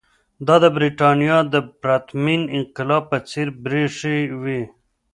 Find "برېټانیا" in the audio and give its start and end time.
0.77-1.37